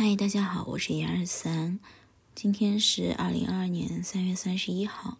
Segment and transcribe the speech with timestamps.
[0.00, 1.80] 嗨，大家好，我是一二三，
[2.32, 5.18] 今天是二零二二年三月三十一号。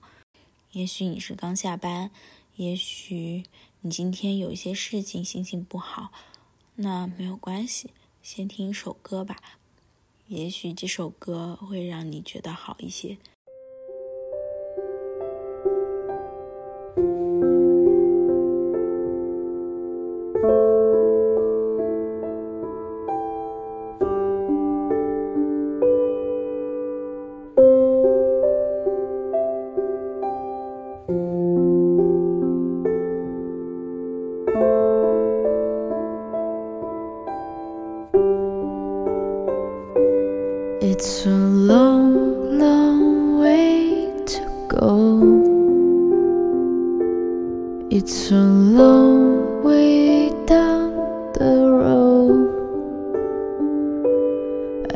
[0.70, 2.12] 也许你是刚下班，
[2.54, 3.42] 也许
[3.80, 6.12] 你今天有一些事情，心情不好，
[6.76, 7.90] 那没有关系，
[8.22, 9.38] 先听一首歌吧。
[10.28, 13.18] 也许这首歌会让你觉得好一些。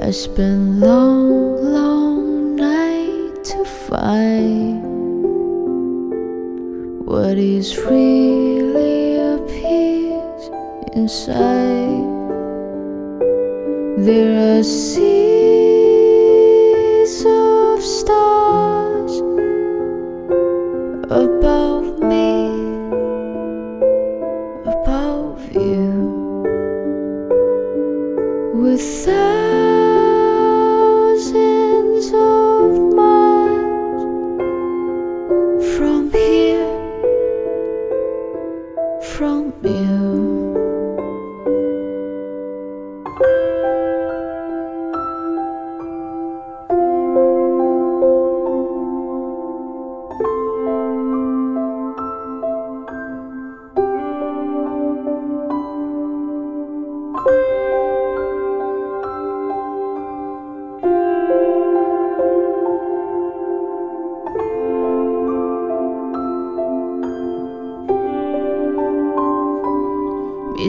[0.03, 4.83] I spent long, long night to find
[7.07, 10.51] what is really appears
[10.95, 12.03] inside.
[14.05, 15.15] There are seas
[17.25, 18.42] of stars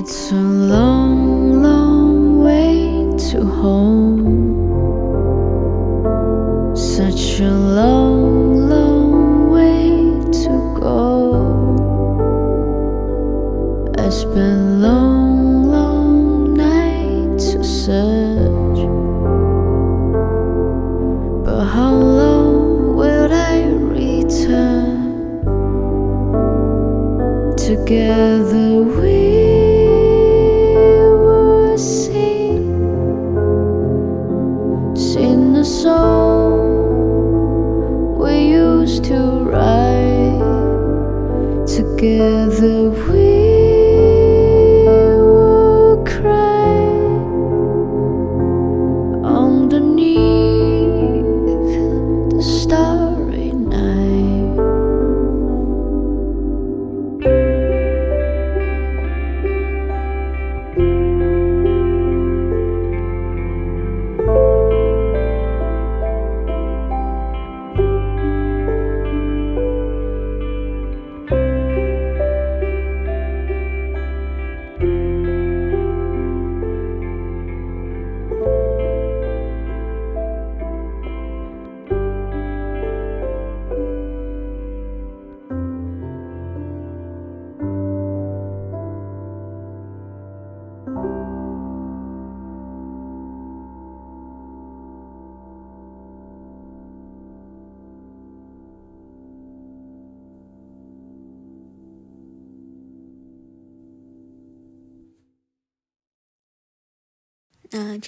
[0.06, 0.83] It's a long,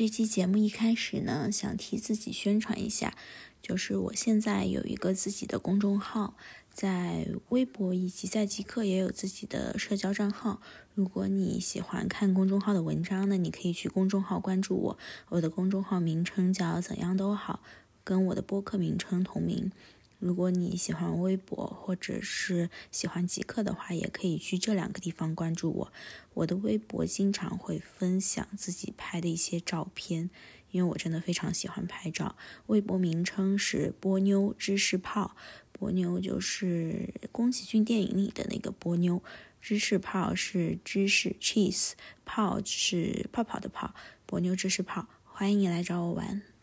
[0.05, 3.15] 这期节目一开始呢，想替自己宣传一下，
[3.59, 6.37] 就是我现在有一个自己的公众号，
[6.71, 10.61] 在微博以及在极客也有自己的社交账号。
[10.93, 14.99] 如果你喜欢看公众号的文章呢，你可以去公众号关注我。
[15.29, 17.61] 我的公众号名称叫“怎样都好”，
[18.05, 19.71] 跟我的播客名称同名。
[20.19, 25.93] 如果你喜欢微博或者是喜欢极客的话，也可以去这两个地方关注我。
[26.33, 30.29] 我的微博经常会分享自己拍的一些照片，
[30.71, 32.35] 因为我真的非常喜欢拍照。
[32.67, 35.35] 微博名称是波妞芝士泡，
[35.71, 39.21] 波妞就是宫崎骏电影里的那个波妞，
[39.61, 41.91] 芝士泡是芝士 cheese，
[42.23, 43.93] 泡是泡泡的泡，
[44.25, 46.54] 波妞芝士泡，欢迎你来找我玩。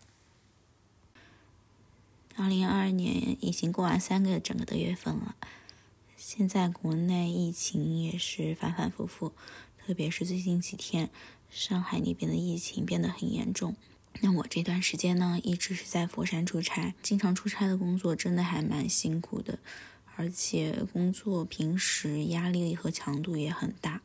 [2.37, 5.37] 二零二二年已经过完三个整个的月份了，
[6.17, 9.33] 现在国内疫情也是反反复复，
[9.79, 11.11] 特别是最近几天，
[11.51, 13.77] 上海那边的疫情变得很严重。
[14.21, 19.59] 那我这段时间呢，一直是在佛山出差，经常出差的工作真的还蛮辛苦的，
[20.17, 24.01] 而且工作平时压力和强度也很大。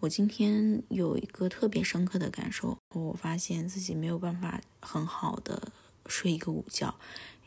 [0.00, 5.72] 我今天有一个特别深刻的感受，我发现自己没有办法很好的
[6.06, 6.94] 睡一个午觉，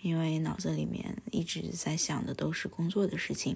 [0.01, 3.55] 因为脑子里面一直在想的都是工作的事情。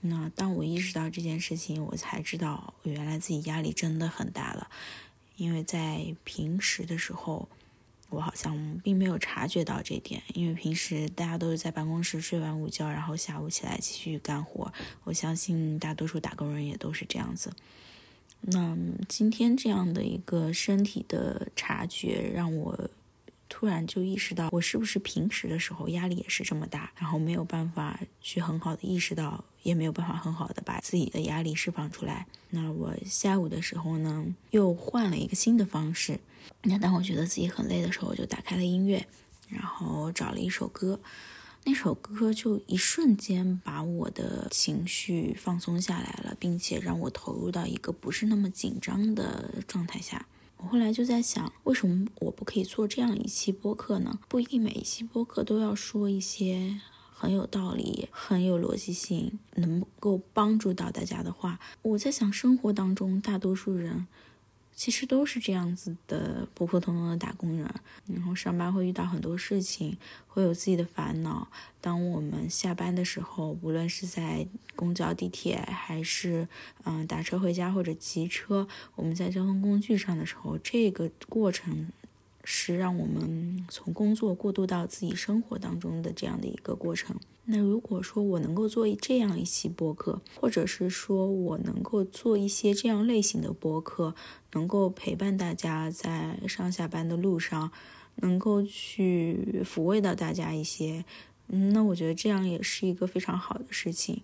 [0.00, 4.68] 那当我意识到这件事情，我才知道原来自己压力真的很大了。
[5.36, 7.48] 因为在平时的时候，
[8.10, 10.22] 我好像并没有察觉到这点。
[10.34, 14.72] 因为平时大家都是在办公室睡完午觉，然后下午起来继续干活。
[15.04, 17.52] 我相信大多数打工人也都是这样子。
[18.42, 18.76] 那
[19.08, 22.88] 今天这样的一个身体的察觉，让我
[23.48, 29.44] 突然就意识到，我是不是平时的时候压力也是这么大，然后没有办法去很好的意识到。
[29.62, 32.24] 也没有办法很好的把自己的压力释放出来。
[32.50, 36.20] 那我下午的时候呢，又换了一个新的方式。
[36.62, 39.04] 那当我觉得自己很累的时候，我就打开了音乐，
[39.48, 41.00] 然后找了一首歌。
[41.64, 50.24] 那首歌就一瞬间把我的情绪放松下来了，并且让我投入到一个不是那么紧张的状态下。
[50.58, 54.18] 我后来就在想，为什么我不可以做这样一期播客呢？
[54.28, 56.80] 不一定每一期播客都要说一些。
[57.18, 64.06] 很有道理，很有逻辑性，能够帮助到大家的话，我在想，生活当中大多数人
[64.76, 67.68] 其实都是这样子的普普通通的打工人，
[68.06, 69.96] 然后上班会遇到很多事情，
[70.28, 71.48] 会有自己的烦恼。
[71.80, 74.46] 当我们下班的时候，无论是在
[74.76, 76.46] 公交、地铁，还是
[76.84, 81.88] 嗯打车回家或者骑车，我们在交通工具上的时候，这个过程。
[82.48, 87.16] 是让我们从工作过渡到自己生活当中的这样的一个过程。
[87.48, 94.14] 那如果说我能够做这样一期播客，或者是说我能够做一些这样类型的播客，
[94.52, 97.70] 能够陪伴大家在上下班的路上，
[98.16, 101.04] 能够去抚慰到大家一些，
[101.46, 104.22] 嗯，那我觉得这样也是一个非常好的事情。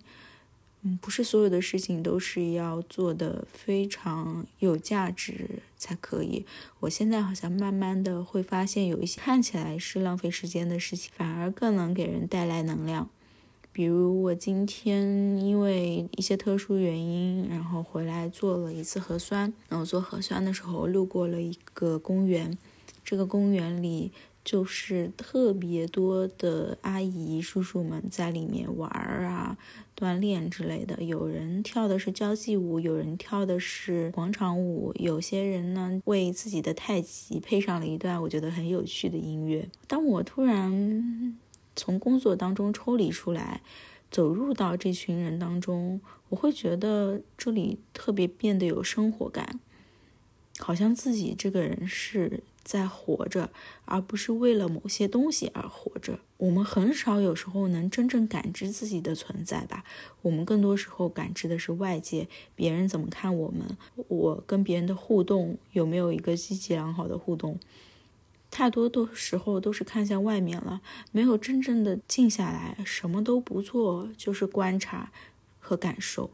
[0.85, 6.45] 嗯，不是所有的事情都是要做的非常有价值才可以。
[6.81, 13.09] 我现在好像慢慢的会发现，有一些看起来是浪费时间的事情，反而更能给人带来能量。
[13.71, 19.53] 比如我今天因为一些特殊原因，然后回来做了一次核酸。
[19.69, 22.57] 然后做核酸的时候，路过了一个公园，
[23.05, 24.11] 这个公园里。
[24.43, 29.57] 就是特别多的阿姨叔叔们在里面玩儿啊、
[29.97, 31.01] 锻炼之类的。
[31.01, 39.69] 有人跳的是交际舞，有人跳的是广场舞，有些人呢为自己的太极配上了一段我觉得很有趣的音乐。
[39.87, 41.39] 当我突然
[41.75, 43.61] 从工作当中抽离出来，
[44.11, 49.61] 走入到这群人当中，我会觉得这里特别变得有生活感，
[50.59, 52.43] 好像自己这个人是。
[52.63, 53.51] 在活着，
[53.85, 56.19] 而不是为了某些东西而活着。
[56.37, 59.83] 我们很少有时候能真正感知自己的存在吧？
[60.21, 63.77] 我们更多时候感知的是外界，别人怎么看我们，
[64.07, 67.59] 我跟别人的互动有没有一个积极良好的互动？
[68.51, 70.81] 太多的时候都是看向外面了，
[71.11, 75.11] 没有真正的静下来，什么都不做，就是观察
[75.59, 76.29] 和感受。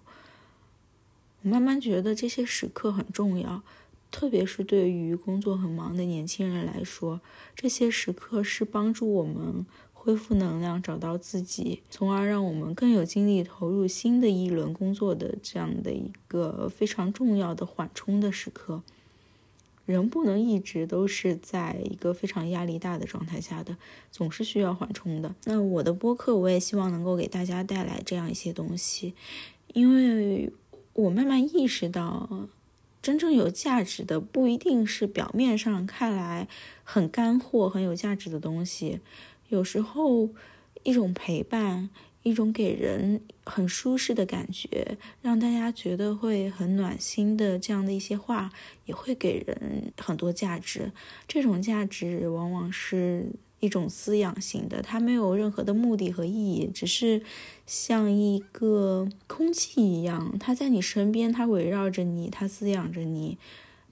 [1.43, 3.63] 我慢慢觉得这些时刻很重要。
[4.11, 7.21] 特别是对于工作很忙的年轻人来说，
[7.55, 18.81] 这些时刻是帮助我们恢复能量、找到自己，从而让我们更有精力投入新的一轮工作的这样的一个非常重要的缓冲的时刻。
[19.85, 23.77] 人不能一直都是在一个非常压力大的状态下的，
[24.11, 25.35] 总是需要缓冲的。
[25.45, 29.13] 那我的播客，我也希望能够给大家带来这样一些东西，
[29.73, 30.51] 因为
[30.93, 32.49] 我慢慢意识到。
[33.01, 36.47] 真正有价值的不一定是表面上看来
[36.83, 38.99] 很干货、很有价值的东西，
[39.47, 40.29] 有时候
[40.83, 41.89] 一种陪伴，
[42.23, 48.51] 一种给人很舒适的感觉，让大家觉得会很暖心的这样的一些话，
[48.85, 50.91] 也会给人很多价值。
[51.27, 53.31] 这种价值往往是。
[53.59, 57.21] 一种滋养型的，它没有任何的目的和意义，只是
[57.65, 63.37] 像一个空气一样，它在你身边，它围绕着你，它滋养着你。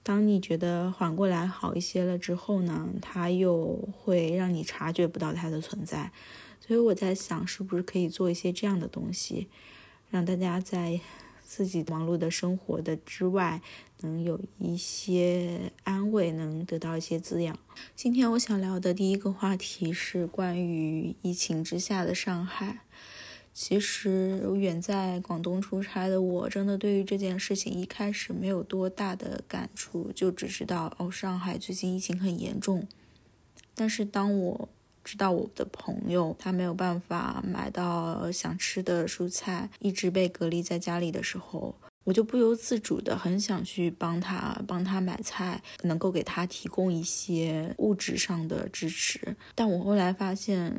[0.02, 6.10] 当你觉得缓过来好一些了之后呢，它又会让你察觉不到它的存在。
[6.60, 9.48] 所以我在想，是不是可以做一些这样的东西，
[10.10, 11.00] 让大家在。
[11.48, 13.62] 自己忙碌的生活的之外，
[14.00, 17.58] 能有一些安慰，能得到一些滋养。
[17.96, 22.80] 今天我想聊的第一个话题是关于疫情之下的上海。
[23.54, 32.86] 其实远在广东出差的我，真的对于这件事情一开始没有多大的感触，就只知道哦，上海最近疫情很严重。
[33.74, 34.68] 但是当我
[35.08, 41.74] 知道我的朋友他没有办法买到想吃的蔬菜，一直被隔离在家里的时候，
[42.04, 49.34] 我就不由自主的很想去帮他，帮他买菜，能够给他提供一些物质上的支持。
[49.54, 50.78] 但我后来发现，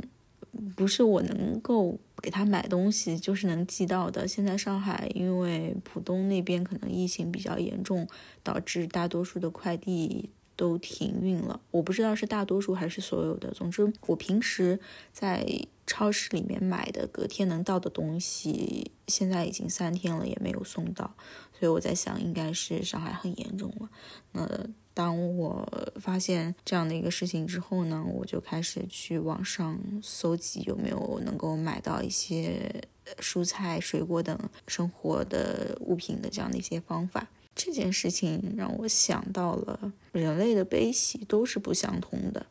[0.75, 4.27] 不是我能够给他买东西就是能寄到的。
[4.27, 8.07] 现在上海因为浦东那边可能疫情比较严重，
[8.43, 10.29] 导致大多数的快递。
[10.59, 13.49] 都停运了，我不知道是大多数还是所有的。
[13.51, 14.77] 总之，我平时
[15.13, 15.47] 在
[15.87, 21.15] 超市里面买的隔天能到的东西，现在已经三天了也没有送到，
[21.57, 23.89] 所以我在想，应该是上海很严重了。
[24.33, 32.83] 那当我发现这样的一个事情之后呢，我就开始去网上搜集有没有能够买到一些
[33.19, 34.37] 蔬菜、水果等
[34.67, 37.29] 生活的物品的这样的一些方法。
[37.55, 42.45] 这件事情让我想到了，人类的悲喜都是不相同的。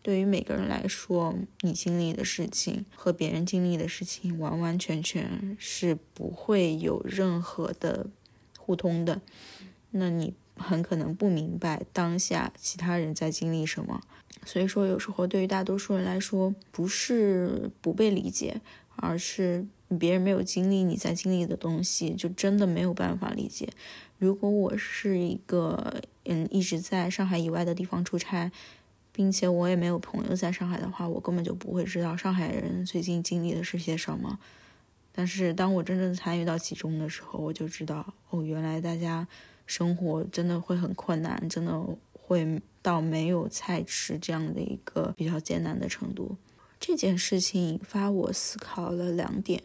[0.00, 8.06] 对于每个人来说，你经历的事情和别人经历的事情完完全全是不会有任何的
[8.56, 9.20] 互通的。
[9.90, 14.00] 那你很可能不明白当下其他人在经历什么。
[14.46, 18.62] 所以说，有时候对于大多数人来说，不是不被理解，
[18.96, 19.66] 而是。
[19.96, 23.68] 别人没有经历你在经历的东西，就真的没有办法理解。
[24.18, 28.50] 如果我是一个嗯一直在上海以外的地方出差，
[29.12, 34.38] 并且我也没有朋友在上海的话，我根本就不会知道上海人最近经历的是些什么。
[35.12, 39.26] 但是当我真正参与到其中的时候，我就知道哦，原来大家
[39.66, 41.80] 生活真的会很困难，真的
[42.12, 46.36] 会到没有菜吃这样的一个比较艰难的程度。
[46.80, 49.62] 这件事情引发我思考了两点。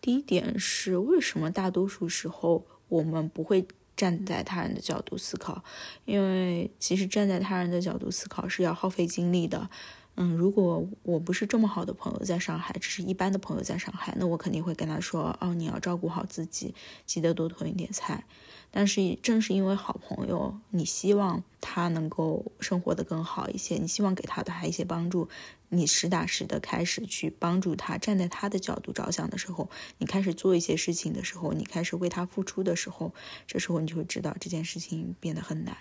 [0.00, 3.66] 第一点是，为什么大多数时候我们不会
[3.96, 5.62] 站在他人的角度思考？
[6.04, 9.70] 因为其实站在他人的角度思考是要耗费精力的。
[10.16, 16.74] 嗯，如果我不是这么好的朋友在上海，只是一般的朋友在上海，那我肯定会跟他说：“哦，你要照顾好自己，
[17.06, 18.24] 记得多囤一点菜。”
[18.70, 25.28] 但是正是因为好朋友，你希望他能够生活的更好一些，你希望给他的一些帮助。
[25.74, 33.14] 你实打实的开始去帮助他，站在他的角度着想的时候，你开始做一些事情的时候，你开始为他付出的时候，
[33.46, 35.74] 这时候你就会知道这件事情变得很难，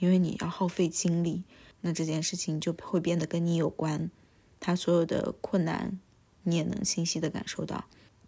[0.00, 1.44] 因为你要耗费精力，
[1.80, 4.10] 那这件事情就会变得跟你有关，
[4.58, 5.98] 他所有的困难，
[6.42, 7.84] 你也能清晰的感受到。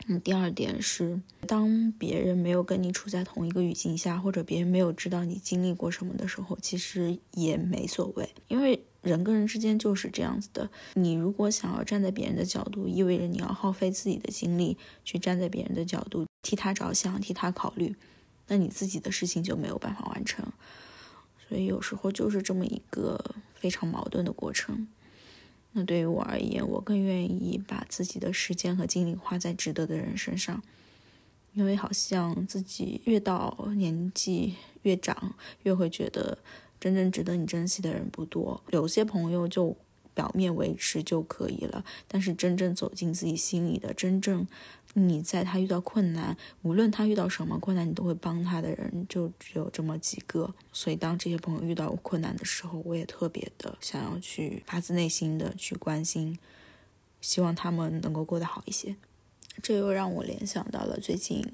[0.06, 8.82] 嗯，第二点是，当别人没有跟你处在同一个语境下，或者别人没有知道你经历过什么的时候，其实也没所谓，因为。
[9.02, 10.68] 人跟人之间就是这样子的。
[10.92, 14.76] 你如果想要站在别人的角度，意味着你要耗费自己的精力
[15.06, 17.96] 去站在别人的角度替他着想、替他考虑，
[18.48, 20.44] 那你自己的事情就没有办法完成。
[21.50, 24.86] 所以有时候就是这么一个非常矛盾的过程。
[25.72, 30.62] 那对于我而言，我更愿意把自己的时间和精力花在值得的人身上，
[31.54, 36.38] 因为好像自己越到年纪越长，越会觉得。
[36.78, 39.76] 真正值得你珍惜的人不多，有些朋友就
[40.14, 41.84] 表面维持就可以了。
[42.08, 44.46] 但是真正走进自己心里的，真正
[44.94, 50.52] 你在他遇到困难，无论他遇到什么困难，你都会帮他的人，就只有这么几个。
[50.72, 56.38] 所以当这些朋友遇到困难的时候，我也特别的想要去发自内心的去关心，
[57.20, 58.96] 希望他们能够过得好一些。
[59.62, 61.44] 这又让我联想到了最近。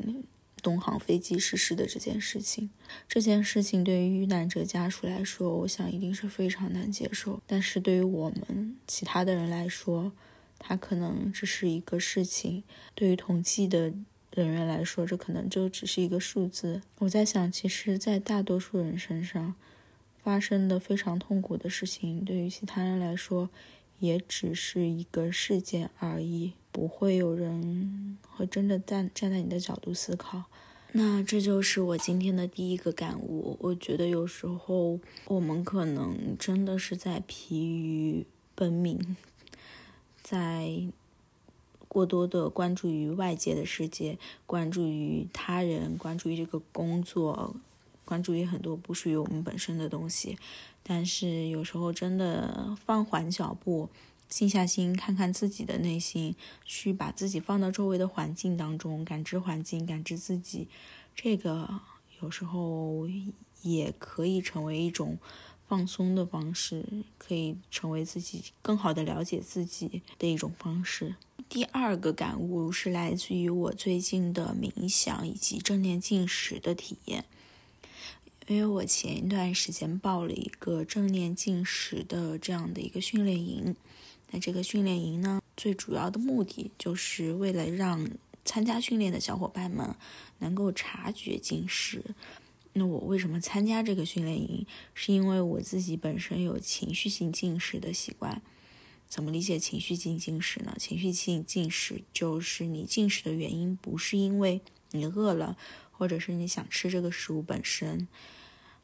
[0.66, 2.68] 东航飞机失事的这件事情，
[3.08, 7.40] 这件事情对于遇难者家属来说，我想一定是非常难接受。
[7.46, 10.10] 但是对于我们其他的人来说，
[10.58, 12.64] 它可能只是一个事情；
[12.96, 13.92] 对于统计的
[14.32, 16.82] 人员来说，这可能就只是一个数字。
[16.98, 19.54] 我在想，其实，在大多数人身上
[20.20, 23.50] 发生的非常痛苦的事情，对于其他人来说，
[24.00, 26.54] 也只是一个事件而已。
[26.76, 30.44] 不会有人会真的站站在你的角度思考，
[30.92, 33.56] 那这就是我今天的第一个感悟。
[33.62, 39.16] 我觉得有时候我们可能真的是在疲于奔命，
[40.22, 40.82] 在
[41.88, 47.56] 过多的关注于外界的世界，关注于他人，关注于这个工作，
[48.04, 50.36] 关注于很多不属于我们本身的东西。
[50.82, 53.88] 但是有时候真的放缓脚步。
[54.28, 60.68] 静下心，看看自己的内心，去把自己放到周围的环境当中，感知环境，感知自己，
[61.14, 61.80] 这个
[62.20, 63.08] 有时候
[63.62, 65.18] 也可以成为一种
[65.68, 66.84] 放松的方式，
[67.18, 71.14] 可以成为自己更好的了解自己的一种方式。
[71.48, 77.24] 第二个感悟是来自于我最近的冥想以及正念进食的体验，
[78.48, 83.76] 因为我前一段时间报了一个正念进食的这样的一个训练营。
[84.30, 88.08] 那这个训练营呢，最主要的目的就是为了让
[88.44, 89.94] 参加训练的小伙伴们
[90.38, 92.02] 能够察觉进食。
[92.72, 94.66] 那我为什么参加这个训练营？
[94.92, 98.42] 是因为我自己本身有情绪性进食的习惯。
[99.08, 100.76] 怎么理解情绪性进食呢？
[100.78, 105.56] 情绪性进食就是你进食的原因不是因为你饿了，
[105.92, 108.08] 或者是你想吃这个食物本身，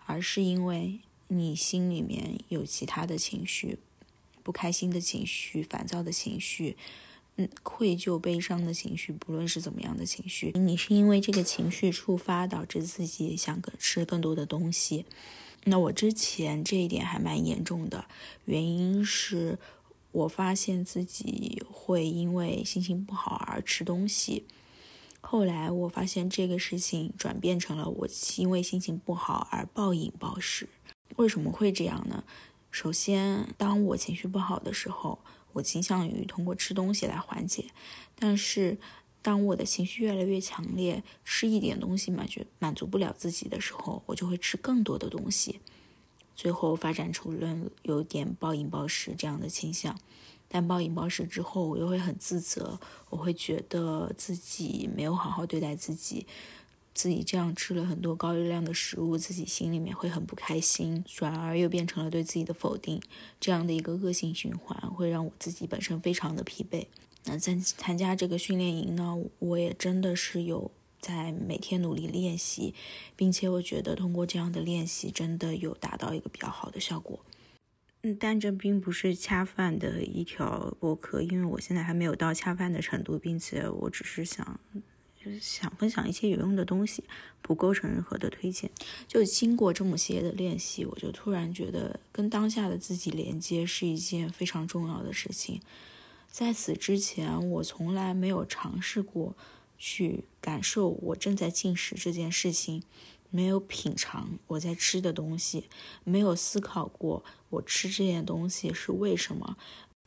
[0.07, 3.79] 而是因为你心里面有其他的情绪，
[4.43, 6.77] 不开心的情绪、烦躁的情绪。
[7.37, 15.07] 嗯，愧疚、悲伤的情绪，不论是怎么样的情绪，你是因为这个情绪触发导致自己想吃更多的东西。
[15.65, 18.05] 那我之前这一点还蛮严重的，
[18.45, 19.59] 原因是
[20.11, 24.45] 我发现自己会因为心情不好而吃东西。
[25.23, 30.69] 后来我发现这个事情转变成了我因为心情不好而暴饮暴食。
[31.17, 32.25] 为什么会这样呢？
[32.73, 35.21] 首先，当我情绪不好的时候。
[35.55, 37.67] 我倾向于通过吃东西来缓解，
[38.19, 38.79] 但是
[39.21, 45.61] 当我的情绪越来越强烈，吃一点东西满足满足不了自己的时候，我就会吃更多的东西，
[46.35, 49.95] 最后发展出了有点暴饮暴食这样的倾向。
[50.49, 56.27] 但暴饮暴食之后，我又会很自责，我会觉得自己没有好好对待自己。
[56.95, 63.01] 自己这样吃了很多高热量的食物，自己心里面会很不开心，转而又变成了对自己的否定，
[63.41, 66.87] 这样的一个恶性循环，会让我自己本身非常的疲惫。
[67.25, 70.71] 那在参加这个训练营呢，我也真的是有
[71.01, 72.75] 在每天努力练习，
[73.17, 77.21] 并且我觉得通过这样的练习，真的有达到一个比较好的效果。
[78.03, 84.61] 嗯，但这并不是恰饭的一条播客，因为我现在还没有到恰饭的程度，并且我只是想。
[85.23, 87.05] 就是想分享一些有用的东西，
[87.41, 88.71] 不构成任何的推荐。
[89.07, 95.61] 就经过这么些的练习，我就突然觉得跟当下的自己连接是一件非常重要的事情。
[96.29, 99.37] 在此之前，我从来没有尝试过
[99.79, 102.83] 去感受我正在进食这件事情，
[103.31, 105.69] 没有品尝我在吃的东西，
[106.05, 109.57] 没有思考过我吃这件东西是为什么，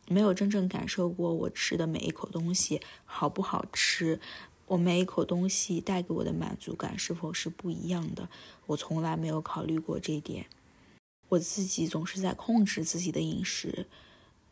[0.08, 4.20] 没有真正感受过我吃的每一口东西好不好吃。
[4.67, 8.28] 我每一口东西带给我的满足感是否是不一样的？
[8.65, 10.47] 我从来没有考虑过这一点。
[11.30, 13.86] 我自己总是在控制自己的饮食，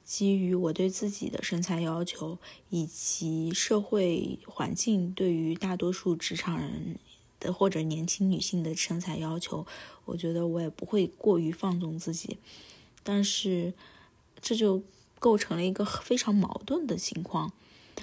[0.04, 2.38] 基于我对自己的身材要求，
[2.70, 6.98] 以及社会环境对于大多数职场人
[7.40, 9.66] 的或者年轻女性的身材要求，
[10.06, 12.38] 我觉得我也不会过于放纵自己。
[13.04, 13.74] 但是，
[14.42, 14.84] 这就
[15.20, 17.52] 构成了一个非常矛盾的情况。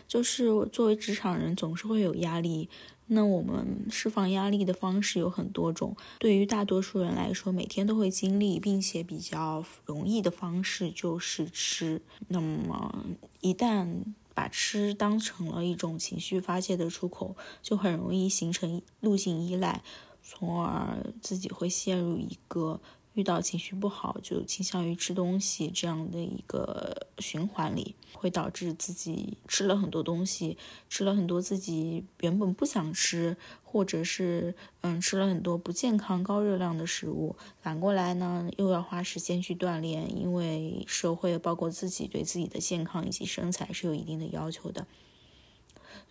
[0.07, 2.68] 就是作为职场人，总是会有压力。
[3.12, 5.96] 那我们释放压力的方式有很多种。
[6.20, 12.00] 对于大多数人来说，每天都会经历并且比较容易的方式就是吃。
[12.29, 13.05] 那么
[13.40, 19.83] 一旦把吃当成了一种情绪发泄的出口，就很容易形成路径依赖，
[20.22, 22.81] 从而自己会陷入一个。
[23.14, 30.56] 遇到情绪不好就倾向于吃东西这样的一个循环里，会导致自己吃了很多东西，
[30.88, 37.34] 吃了很多自己原本不想吃，或者是嗯吃了很多不健康、高热量的食物。
[37.60, 44.86] 反过来呢，又要花时间去锻炼，因为社会包括自己对自己的健康以及身材是有一定的要求的。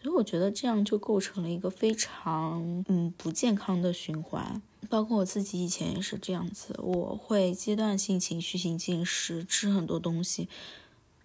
[0.01, 4.61] 所以我觉得这样就构成了一个非常嗯不健康的循环。
[4.89, 10.47] 包括我自己以前也是这样子，我会阶段性情绪性进食，吃很多东西。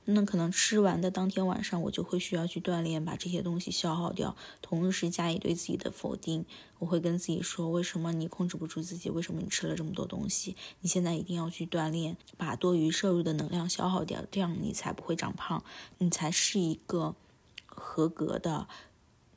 [0.06, 6.44] 那可能吃完的当天晚上，我就会需要去锻炼，把这些东西消耗掉，同时加以对自己的否定。
[6.78, 9.08] 我会跟自己说：为什么你控制不住自己？
[9.08, 10.56] 为什么你吃了这么多东西？
[10.80, 15.64] 你现在一定要去锻炼，把多余摄入的能量消耗掉，这样你才不会长胖，
[15.96, 17.14] 你才是一个
[17.74, 18.68] 合格的。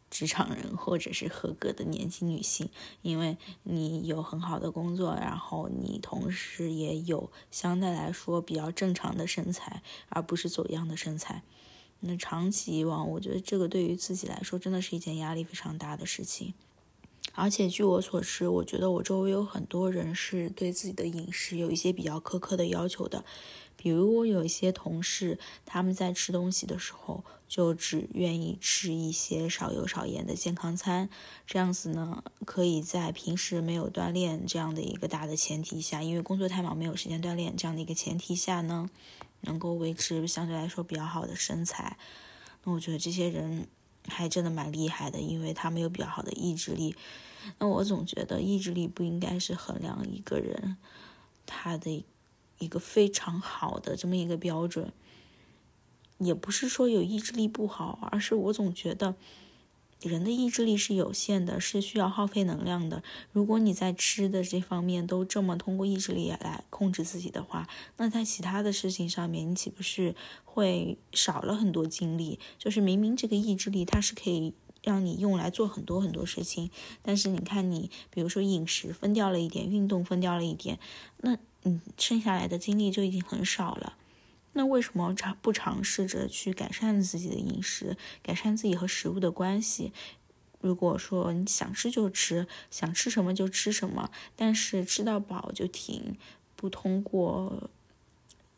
[0.09, 2.69] 职场人或者是合格的年轻女性，
[3.01, 11.43] 因为你有很好的工作，然后你同时也有相对来说比较正常的身材，而不是走样的身材。
[11.99, 16.53] 那长期以往，我觉得这个对于自己来说真的是一件压力非常大的事情。
[17.37, 23.23] 而且据我所知，我觉得我周围有很多人是对自己的饮食有一些比较苛刻的要求的。
[23.75, 31.11] 比如我有一些同事，他们在吃东西的时候就只愿意吃一些少油少盐的健康餐，
[31.45, 38.89] 这样子呢，可以在平时没有锻炼这样的一个大的前提下，因为工作太忙没有时间锻炼这样的一个前提下呢，
[39.41, 41.99] 能够维持相对来说比较好的身材。
[42.63, 43.67] 那我觉得这些人
[44.07, 46.95] 还真的蛮厉害的，因为他们有比较好的意志力。
[47.59, 50.77] 那我总觉得意志力不应该是衡量一个人
[51.45, 52.05] 他的。
[52.59, 54.91] 一个非常好的这么一个标准，
[56.17, 59.13] 也不是说有意志力不好，而是我总觉得
[60.01, 63.03] 人的意志力是有限的，是需要耗费能量的。
[63.31, 72.39] 如果你在吃的这方面都这么通过意志力来控制自己的话，那在其他的事情上面，你岂不是会少了很多精力？
[72.57, 74.55] 就是明明这个意志力它是可以
[74.87, 76.71] 让你用来做很多很多事情，
[77.01, 80.79] 但是你看你，比如说饮食分掉了一点，运动分掉了一点，
[81.17, 81.37] 那。
[81.63, 83.97] 你，剩下来的精力就已经很少了，
[84.53, 89.91] 那为什么尝不尝试着去改善自己的饮食，改善自己和食物的关系？
[90.61, 96.15] 如果说你想吃就吃，想吃什么就吃什么，但是吃到饱就停，
[96.55, 97.69] 不通过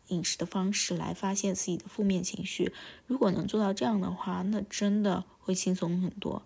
[0.10, 2.72] 饮食的方式来发泄自己的负面情绪，
[3.08, 6.46] 如果能做到这样的话，那真的会轻松很多。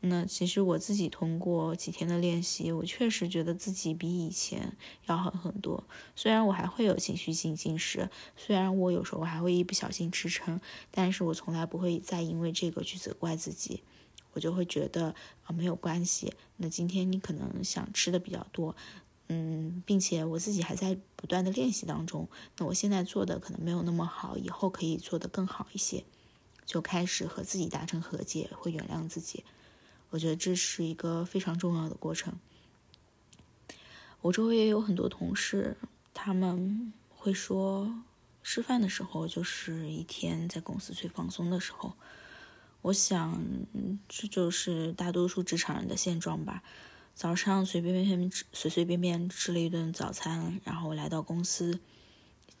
[0.00, 5.82] 那其实我自己通过几天的练习，我确实觉得自己比以前要好很多。
[6.14, 10.60] 虽然我还会有情绪性进食，虽然我有时候还会一不小心吃撑，
[10.90, 13.82] 但是我从来不会再因为这个去责怪自己。
[14.34, 15.14] 我就会觉得
[15.44, 16.32] 啊没有关系。
[16.58, 18.76] 那今天你可能想吃的比较多，
[19.28, 22.28] 嗯，并且我自己还在不断的练习当中。
[22.58, 26.04] 那我现在做的可能没有那么好，以后可以做得更好一些。
[26.68, 29.42] 就开始和自己达成和解，会原谅自己。
[30.10, 32.38] 我觉得这是一个非常重要的过程。
[34.20, 35.78] 我周围也有很多同事，
[36.12, 38.02] 他们会说，
[38.42, 41.94] 吃饭的时候就是一天在公司最放松的时候。
[42.82, 43.42] 我想，
[44.06, 46.62] 这就是大多数职场人的现状吧。
[47.14, 51.80] 早上随便便吃，随随便便吃了一顿早餐，然后来到公司，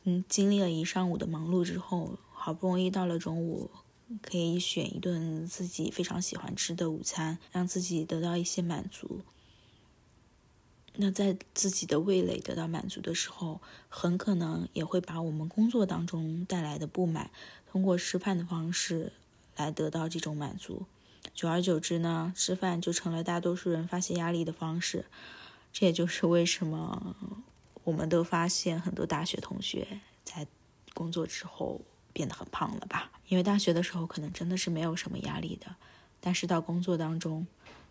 [0.04, 3.70] 嗯，经历了一上午的忙碌之后，好不容易到了中午。
[4.22, 9.20] 可以选一顿自己非常喜欢吃的午餐，让自己得到一些满足。
[11.00, 17.30] 那在自己的味蕾得到满足的时候，很可能也会把我们工作当中带来的不满，
[17.70, 19.12] 通过吃饭的方式
[19.56, 20.86] 来得到这种满足。
[21.34, 25.04] 久而久之呢，吃饭就成了大多数人发泄压力的方式。
[25.72, 27.14] 这也就是为什么
[27.84, 30.46] 我们都发现很多大学同学在
[30.94, 31.82] 工作之后。
[32.18, 33.12] 变得很胖了吧？
[33.28, 35.76] 因为大学的时候可能真的是没有什么压力的，
[36.20, 37.46] 但是到工作当中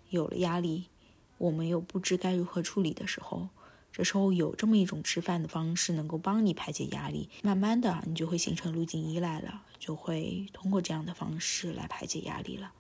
[0.09, 0.89] 有了压力，
[1.37, 3.47] 我们又不知该如何处理的时候，
[3.93, 12.73] 这时候有这么一种吃饭的方式能够帮你排解压力，慢慢的你就会形成路径依赖了，就会通过这样的方式来排解压力了。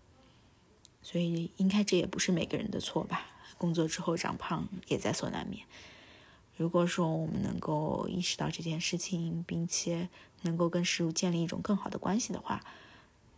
[1.01, 3.25] 所以应该这也不是每个人的错吧？
[3.57, 5.65] 工作之后长胖也在所难免。
[6.57, 10.09] 如果说我们能够意识到这件事情，并且
[10.41, 12.63] 能够跟食物建立一种更好的关系的话，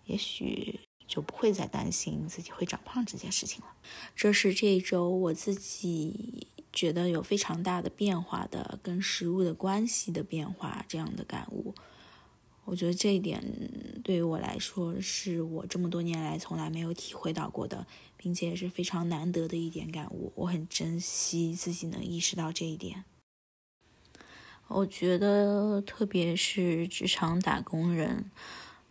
[0.06, 3.68] 也许就不会再担心自己会长胖这件事情了。
[4.16, 11.76] 这是这一周我自己觉得有非常大的变化的跟食物的关系的变化这样的感悟。
[12.70, 13.44] 我觉得这一点
[14.04, 20.32] 对于我来说是我这么多年来从来没有体会到过的，并且也是非常难得的一点感悟。
[20.36, 23.06] 我很珍惜自己能意识到这一点。
[24.68, 28.30] 我觉得，特别是职场打工人，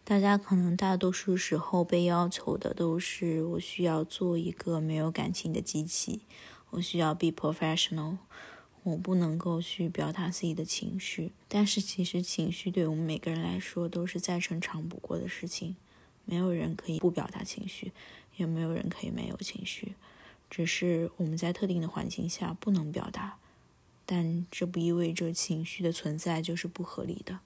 [0.03, 6.23] 大家可能大多数时候被要求的都是：我需要做一个没有感情的机器，
[6.71, 8.17] 我需要 be professional，
[8.89, 11.33] 我不能够去表达自己的情绪。
[11.49, 15.77] 但是，其实情绪对我们每个人来说都是再正常不过的事情，
[16.25, 17.93] 没有人可以不表达情绪，
[18.37, 19.95] 也没有人可以没有情绪，
[20.51, 23.39] 只是我们在特定的环境下不能表达。
[24.05, 27.41] 但这不意味着情绪的存在就是不合理的。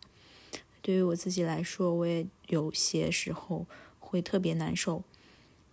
[0.81, 3.67] 对于我自己来说，我也有些时候
[3.99, 5.03] 会特别难受。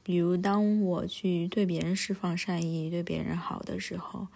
[0.02, 4.28] 比如，当我去对别人释放善意、对别人好的时候，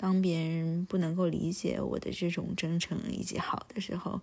[0.00, 4.20] 当别人不能够理解我的这种真诚以及好的时候，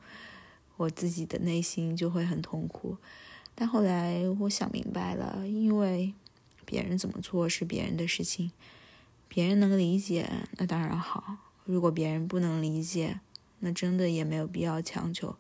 [0.78, 2.96] 我自己的内心就会很痛苦。
[3.54, 6.14] 但后来我想明白了，因为
[6.66, 8.52] 别人怎么做是别人的事情，
[9.28, 11.38] 别人能理解那当然好。
[11.66, 13.20] 如果别人不能理解，
[13.60, 15.36] 那真的也没有必要强求。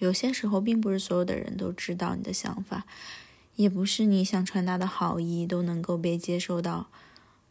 [0.00, 2.86] 有些时候，并不是所有的人都知道你的想法，
[3.54, 6.88] 也不是你想传达的好意都能够被接受到。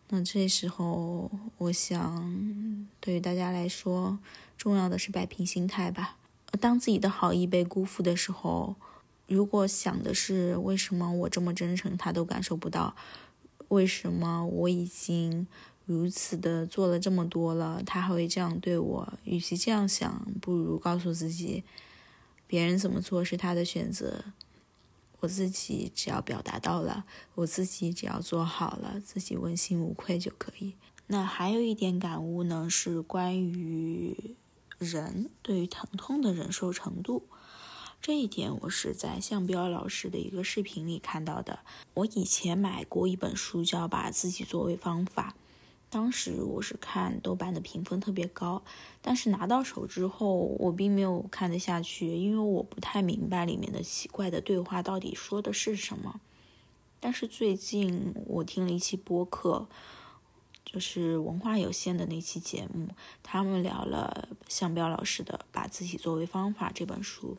[0.10, 4.20] 那这时候，我想，对于大家来说，
[4.58, 6.18] 重要的是摆平心态吧。
[6.60, 8.76] 当自己的好意被辜负的时候，
[9.28, 12.96] 如果想的是为什么我这么真诚，他都感受不到，
[13.70, 15.48] 为什么我已经
[15.86, 19.14] 如此的做了这么多了，他还会这样对我？
[19.24, 21.64] 与其这样想，不如告诉自己，
[22.46, 24.26] 别人怎么做是他的选择。
[25.24, 27.06] 我自己只要表达到了，
[27.36, 30.76] 我自己只要做好了，自己问心无愧就可以。
[31.08, 34.36] 那还有一点感悟呢，是关于
[34.78, 37.24] 人对于疼痛的忍受程度。
[38.02, 41.60] 这一点我是在向彪老师的一个视频里看到的。
[41.94, 45.36] 我以前买过一本书，叫《把自己作为方法》。
[45.94, 48.64] 当时我是看豆瓣的评分特别高，
[49.00, 56.20] 但是拿到手之后，我并没有看得下去，因为我不太明白里面的奇怪的对话到底说的是什么。
[57.00, 59.68] 但是最近我听了一期播客，
[60.66, 62.88] 就是文化有限的那期节目，
[63.22, 67.38] 他们聊了向彪老师的《把自己作为方法》这本书。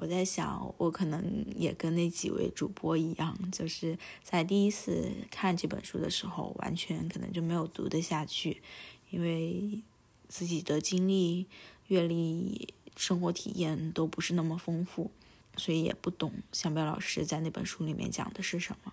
[0.00, 8.62] 我在想，我可能也跟那几位主播一样，就是在第一次看这本书的时候，完全可能就没有读得下去，
[9.10, 9.82] 因为
[10.28, 11.46] 自己的经历、
[11.88, 15.10] 阅历、生活体验都不是那么丰富，
[15.56, 18.92] 所以也不懂向彪老师在那本书里面讲的是什么。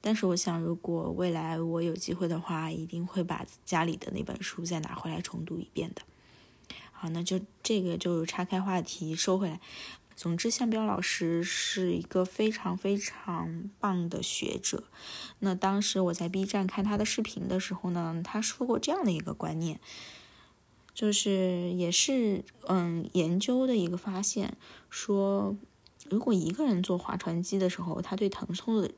[0.00, 6.02] 但是我想，如果未来我有机会的话，一定会把家里的那本书再拿回来重读一遍的。
[6.90, 9.60] 好，那就这个就岔开话题，收回来。
[10.18, 14.82] 总之，向彪老师是一个非常非常棒的学者。
[15.38, 19.78] 那当时我在 B 站看他的视频的时候呢，他说过这样的一个观念，
[20.92, 24.56] 就是也是嗯研究的一个发现，
[24.90, 25.56] 说
[26.10, 28.90] 如果一个人坐划船机的时候，他对疼痛的。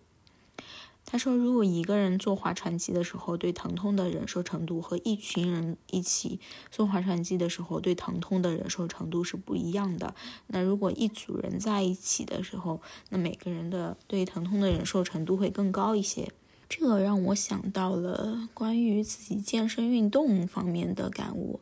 [1.12, 6.38] 他说：“如果一个人坐划船机的时候对疼痛的忍受程度和一群人一起
[6.70, 10.14] 坐划船机的时候对疼痛的忍受程度是不一样的。
[10.46, 16.30] 那如果一组人在一起的时候，那每个人的对疼痛的忍受程度会更高一些。
[16.68, 21.58] 这个让我想到了关于自己健身运动方面的感悟，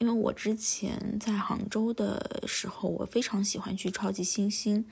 [0.00, 4.84] 因为我之前在杭州的时候，我非常喜欢去超级星星。”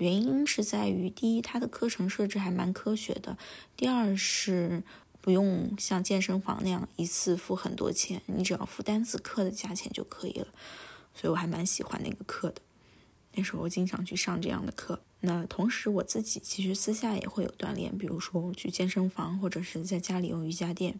[0.00, 3.36] 原因是在于，第一，它的课程设置还蛮科学的；
[3.76, 4.82] 第二是
[5.20, 10.46] 不用像健身房那样一次付很多钱，你只要付单次课的价钱就可以了。
[11.14, 12.62] 所以我还蛮喜欢那个课的。
[13.34, 14.98] 那时候我经常去上这样的课。
[15.20, 20.98] 那同时我自己其实私下也会有锻炼，比如说去健身房或者是在家里用瑜伽垫。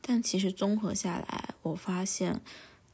[0.00, 2.40] 但其实综合下来，我发现。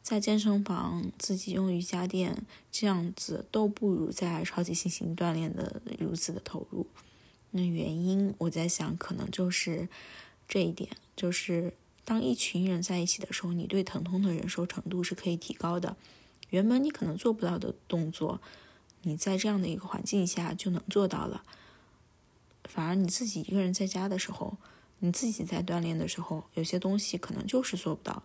[0.02, 6.86] 在健身房自己用瑜伽垫这样子都不如在超级星星锻炼的如此的投入。
[7.50, 9.88] 那原因我在想，可能就是
[10.48, 15.96] 这一点，就是当一群人在一起的时候，你对疼痛的忍受程度是可以提高的。
[16.48, 18.40] 原本你可能做不到的动作，
[19.02, 21.44] 你在这样的一个环境下就能做到了。
[22.64, 24.56] 反而你自己一个人在家的时候，
[25.00, 28.22] 你自己在锻炼的时候，有些东西可能就是做不到。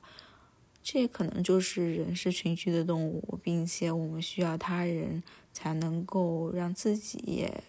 [0.88, 7.64] 这可能就是人是群居的动物，并且我们需要他人才能够让自己也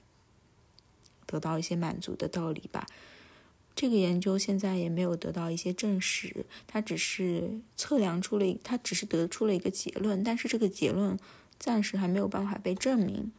[1.24, 2.86] 得到一些满足的道理吧。
[3.74, 11.18] 这个研究现在也没有得到一些证实，它只是测量出了，它只是得出了一个结论，但是这个结论
[11.58, 13.32] 暂时还没有办法被证明。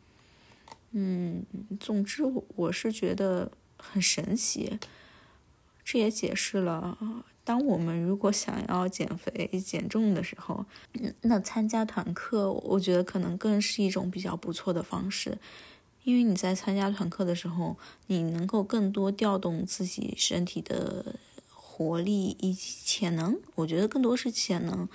[0.93, 1.45] 嗯，
[1.79, 2.23] 总之
[2.55, 4.79] 我是觉得很神奇，
[5.89, 6.97] 这也解释了。
[7.45, 10.65] 当我们如果想要减肥减重的时候，
[11.21, 15.37] 那参加团课，我觉得可能更是一种比较不错的方式，
[16.03, 21.15] 因为你在参加团课的时候，你能够更多调动自己身体的
[21.49, 24.89] 活力以及潜能，我觉得更多是潜能，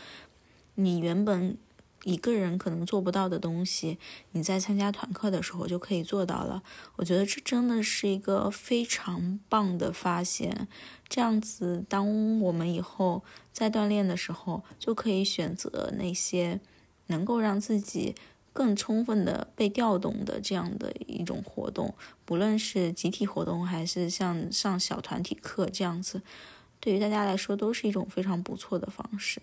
[0.75, 1.57] 你原本。
[2.05, 3.99] 一个人可能做不到的东西，
[4.33, 6.63] 你在参加团课的时候就可以做到了。
[6.97, 10.67] 我觉得这真的是一个非常棒的发现。
[11.09, 16.61] 这样子，当我们以后在锻炼的时候，就可以选择那些
[17.07, 18.15] 能够让自己
[18.53, 26.23] 更充分的被调动的这样的一种活动，不论是集体活动还是像上小团体课这样子，
[26.81, 29.41] 对于大家来说都是一种非常不错的方式。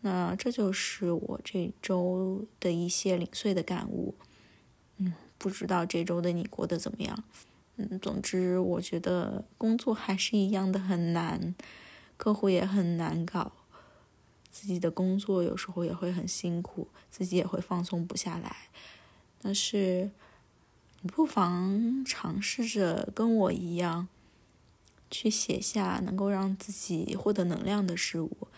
[0.00, 4.14] 那这就是我这周的一些零碎的感悟，
[4.98, 7.24] 嗯，不知道这周的你过得怎么样？
[7.76, 11.54] 嗯，总之我觉得工作还是一样的很难，
[12.16, 13.52] 客户也很难搞，
[14.50, 18.68] 自己的工作有时候也会很辛苦，自己也会放松不下来。
[19.40, 20.10] 但是
[21.02, 24.08] 你不妨尝试着跟我一样，
[25.10, 28.48] 去写下能够让自己获得能量的事物，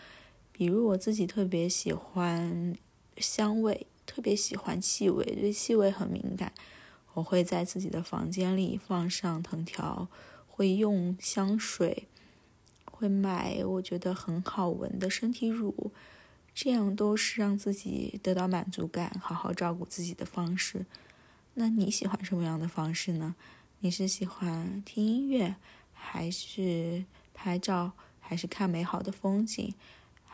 [0.61, 2.75] 比如我自己特别喜欢
[3.17, 6.53] 香味，特别喜欢气味，对气味很敏感。
[7.15, 10.07] 我会在自己的房间里放上藤条，
[10.47, 12.07] 会用香水，
[12.85, 15.91] 会买我觉得很好闻的身体乳，
[16.53, 20.85] 这样都是让自己得到满足感、好好照顾自己的方式。
[21.55, 23.33] 那你喜欢什么样的方式呢？
[23.79, 25.55] 你是喜欢听音乐，
[25.91, 29.73] 还是拍照，还是看美好的风景，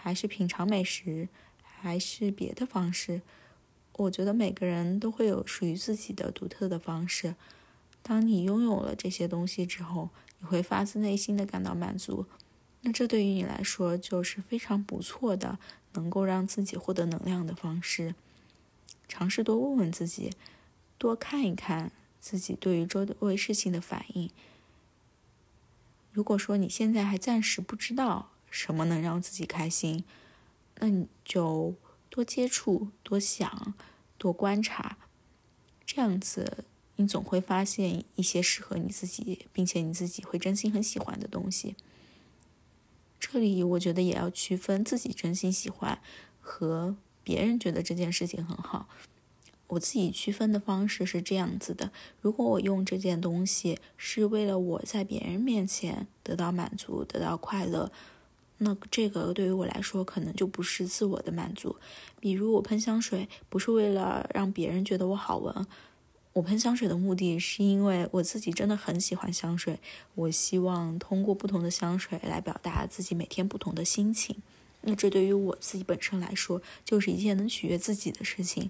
[0.08, 1.28] 还是品尝美食，
[1.62, 3.22] 还是别的方式？
[3.98, 7.36] 我觉得每个人都会有属于自己的独特的方式。
[8.02, 12.26] 当你拥有了这些东西之后，你会发自内心的感到满足。
[12.84, 15.60] 那这对于你来说就是非常不错的，
[15.91, 18.15] 能够让自己获得能量的方式。
[19.10, 20.32] 尝试多问问自己，
[20.98, 21.91] 多看一看
[22.22, 24.32] 自己对于周围事情的反应。
[26.13, 30.03] 如果说你现在还暂时不知道什么能让自己开心，
[30.79, 31.75] 那你就。
[32.10, 33.75] 多接触，多想，
[34.17, 34.97] 多观察，
[35.86, 36.63] 这样子
[36.95, 41.75] 你总会发现一些适合你自己，并且你自己会真心很喜欢的东西。
[43.19, 46.01] 这里我觉得也要区分自己真心喜欢
[46.39, 48.88] 和别人觉得这件事情很好。
[49.67, 57.91] 我自己区分的方式是这样子的：如果我用这件东西是为了我在别人面前得到满足、得到快乐。
[58.60, 61.76] 那这个对于我来说，可能就不是自我的满足。
[62.20, 65.67] 比如我喷香水，不是为了让别人觉得我好闻，
[66.34, 69.80] 我喷香水的目的是因为我自己真的很喜欢香水。
[70.15, 74.36] 我希望通过不同的香水来表达自己每天不同的心情。
[74.82, 78.70] 那这对于我自己本身来说，就是一件能取悦自己的事情。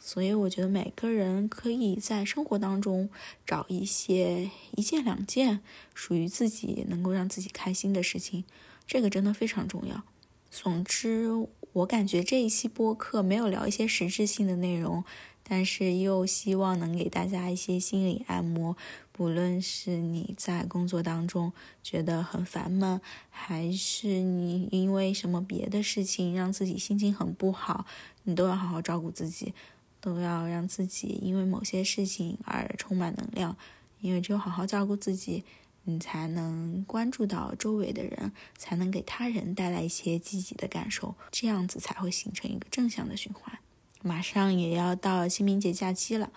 [0.00, 3.10] 所以我觉得每个人可以在生活当中
[3.44, 5.60] 找一些一件两件
[5.92, 8.44] 属于自己能够让自己开心的事情。
[8.88, 10.02] 这个真的非常重要。
[10.50, 11.28] 总之，
[11.74, 15.04] 我感觉这一期播客没有聊一些实质性的内容，
[15.42, 18.74] 但是又希望能给大家一些心理按摩。
[19.12, 22.98] 不论是你在工作当中觉得很烦闷，
[23.28, 27.84] 还是你因为什么别的事情让自己心情很不好，
[28.22, 29.52] 你都要好好照顾自己，
[30.00, 33.54] 都要让自己因为某些事情而充满能量。
[34.00, 35.44] 因为只有好好照顾自己。
[35.90, 43.58] 你才能关注到周围的人，才能给他人带来一些积极的感受，这样子才会形成一个正向的循环。
[44.02, 46.30] 马上也要到清明节假期了，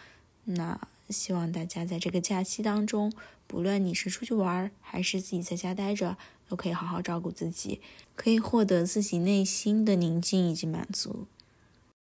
[0.46, 3.12] 那希望大家在这个假期当中，
[3.46, 7.82] 不论你是出去玩还是自己在家待着，都可以好好照顾自己，
[8.16, 11.28] 可以获得自己内心的宁静以及满足。